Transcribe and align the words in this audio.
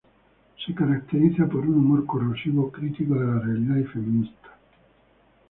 Se 0.65 0.73
caracteriza 0.73 1.45
por 1.45 1.59
un 1.59 1.75
humor 1.75 2.07
corrosivo, 2.07 2.71
crítico 2.71 3.13
de 3.13 3.25
la 3.27 3.37
realidad 3.37 3.75
y 3.75 3.83
feminista. 3.83 4.49